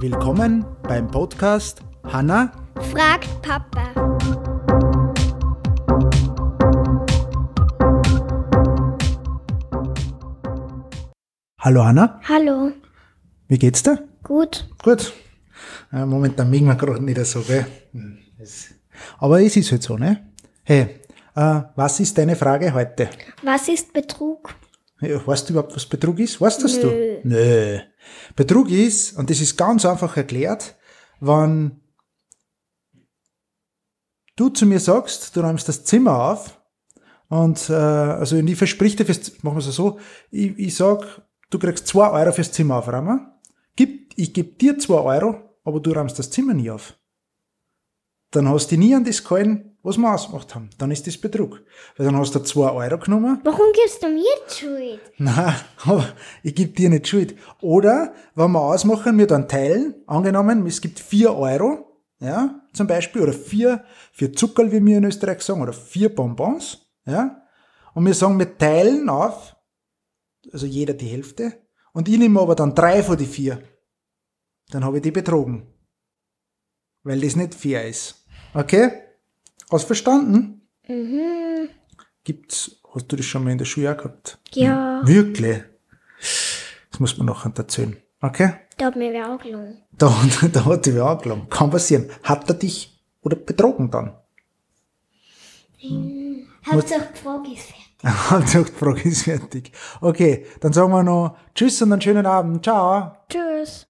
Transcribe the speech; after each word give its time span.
Willkommen 0.00 0.64
beim 0.82 1.08
Podcast 1.10 1.80
Hanna 2.04 2.52
fragt 2.92 3.28
Papa. 3.42 3.92
Hallo 11.58 11.84
Hanna, 11.84 12.20
Hallo. 12.28 12.72
wie 13.48 13.58
geht's 13.58 13.82
dir? 13.82 14.08
Gut. 14.22 14.68
Gut. 14.82 15.12
Äh, 15.92 16.04
momentan 16.04 16.50
mögen 16.50 16.66
wir 16.66 16.74
gerade 16.74 17.02
nicht 17.02 17.24
so, 17.26 17.40
gell? 17.42 17.66
Hm, 17.92 18.18
Aber 19.18 19.40
es 19.40 19.56
ist 19.56 19.70
halt 19.70 19.82
so, 19.82 19.96
ne? 19.96 20.26
Hey, 20.64 21.00
äh, 21.36 21.60
was 21.76 22.00
ist 22.00 22.18
deine 22.18 22.34
Frage 22.36 22.72
heute? 22.74 23.08
Was 23.42 23.68
ist 23.68 23.92
Betrug? 23.92 24.54
Weißt 25.02 25.48
du 25.48 25.52
überhaupt, 25.52 25.74
was 25.74 25.86
Betrug 25.86 26.18
ist? 26.20 26.40
Weißt 26.40 26.62
das 26.62 26.76
Nö. 26.76 26.82
du? 26.82 27.28
Nö. 27.28 27.78
Betrug 28.36 28.70
ist, 28.70 29.18
und 29.18 29.28
das 29.28 29.40
ist 29.40 29.56
ganz 29.56 29.84
einfach 29.84 30.16
erklärt, 30.16 30.76
wenn 31.20 31.80
du 34.36 34.48
zu 34.48 34.64
mir 34.66 34.80
sagst, 34.80 35.34
du 35.36 35.40
räumst 35.40 35.68
das 35.68 35.84
Zimmer 35.84 36.30
auf, 36.30 36.60
und 37.28 37.70
äh, 37.70 37.72
also 37.72 38.36
ich 38.36 38.56
versprich 38.56 38.94
dir 38.94 39.06
fürs, 39.06 39.42
machen 39.42 39.56
wir 39.56 39.66
es 39.66 39.74
so, 39.74 39.98
ich, 40.30 40.58
ich 40.58 40.76
sag, 40.76 41.22
du 41.50 41.58
kriegst 41.58 41.86
zwei 41.86 42.10
Euro 42.10 42.32
fürs 42.32 42.52
Zimmer 42.52 42.76
aufräumen, 42.76 43.26
gib, 43.74 44.12
ich 44.16 44.32
gebe 44.34 44.52
dir 44.52 44.78
zwei 44.78 45.00
Euro, 45.00 45.58
aber 45.64 45.80
du 45.80 45.92
räumst 45.92 46.18
das 46.18 46.30
Zimmer 46.30 46.54
nie 46.54 46.70
auf. 46.70 46.94
Dann 48.32 48.48
hast 48.48 48.72
du 48.72 48.76
nie 48.76 48.94
an 48.94 49.04
das 49.04 49.22
gehalten, 49.22 49.76
was 49.82 49.98
wir 49.98 50.12
ausgemacht 50.12 50.54
haben. 50.54 50.70
Dann 50.78 50.90
ist 50.90 51.06
das 51.06 51.18
Betrug. 51.18 51.62
Weil 51.96 52.06
dann 52.06 52.16
hast 52.16 52.34
du 52.34 52.40
zwei 52.40 52.70
Euro 52.70 52.98
genommen, 52.98 53.40
Warum 53.44 53.72
gibst 53.74 54.02
du 54.02 54.08
mir 54.08 54.24
die 54.48 54.54
Schuld? 54.54 55.00
Nein, 55.18 55.54
aber 55.84 56.08
ich 56.42 56.54
gebe 56.54 56.72
dir 56.72 56.88
nicht 56.88 57.08
Schuld. 57.08 57.36
Oder, 57.60 58.14
wenn 58.34 58.52
wir 58.52 58.60
ausmachen, 58.60 59.18
wir 59.18 59.26
dann 59.26 59.48
teilen, 59.48 59.94
angenommen, 60.06 60.66
es 60.66 60.80
gibt 60.80 60.98
vier 60.98 61.34
Euro, 61.36 62.02
ja, 62.20 62.60
zum 62.72 62.86
Beispiel, 62.86 63.22
oder 63.22 63.32
vier, 63.32 63.84
vier 64.12 64.32
Zuckerl, 64.32 64.72
wie 64.72 64.84
wir 64.84 64.98
in 64.98 65.04
Österreich 65.04 65.42
sagen, 65.42 65.60
oder 65.60 65.72
vier 65.72 66.14
Bonbons, 66.14 66.86
ja, 67.04 67.42
und 67.94 68.06
wir 68.06 68.14
sagen, 68.14 68.38
wir 68.38 68.56
teilen 68.56 69.08
auf, 69.08 69.56
also 70.52 70.66
jeder 70.66 70.94
die 70.94 71.06
Hälfte, 71.06 71.52
und 71.92 72.08
ich 72.08 72.18
nehme 72.18 72.40
aber 72.40 72.54
dann 72.54 72.74
drei 72.74 73.02
von 73.02 73.18
die 73.18 73.26
vier. 73.26 73.62
Dann 74.70 74.84
habe 74.84 74.96
ich 74.96 75.02
die 75.02 75.10
betrogen. 75.10 75.66
Weil 77.02 77.20
das 77.20 77.36
nicht 77.36 77.54
fair 77.54 77.86
ist. 77.86 78.21
Okay? 78.54 78.90
Hast 79.70 79.86
verstanden? 79.86 80.62
Mhm. 80.86 81.68
Gibt's, 82.24 82.76
hast 82.94 83.10
du 83.10 83.16
das 83.16 83.26
schon 83.26 83.44
mal 83.44 83.50
in 83.50 83.58
der 83.58 83.64
Schule 83.64 83.92
auch 83.92 83.96
gehabt? 83.96 84.38
Ja. 84.52 85.00
Wirklich? 85.04 85.62
Das 86.90 87.00
muss 87.00 87.16
man 87.16 87.26
noch 87.26 87.44
erzählen. 87.46 87.96
Okay? 88.20 88.52
Da 88.76 88.86
hat 88.86 88.96
mir 88.96 89.12
wer 89.12 89.32
auch 89.32 89.38
gelogen. 89.38 89.78
Da, 89.92 90.14
da 90.52 90.64
hat 90.64 90.86
die 90.86 90.94
wer 90.94 91.04
angelangt. 91.04 91.50
Kann 91.50 91.70
passieren. 91.70 92.10
Hat 92.22 92.48
er 92.48 92.54
dich 92.54 93.02
oder 93.22 93.36
betrogen 93.36 93.90
dann? 93.90 94.12
Hauptsache 96.70 97.08
die 97.12 97.18
Frage 97.18 97.52
ist 97.52 97.62
fertig. 97.62 98.04
Hauptsache 98.30 98.64
die 98.64 98.72
Frage 98.72 99.08
ist 99.08 99.22
fertig. 99.24 99.72
Okay, 100.00 100.46
dann 100.60 100.72
sagen 100.72 100.92
wir 100.92 101.02
noch 101.02 101.36
Tschüss 101.54 101.82
und 101.82 101.92
einen 101.92 102.00
schönen 102.00 102.26
Abend. 102.26 102.62
Ciao. 102.64 103.16
Tschüss. 103.28 103.80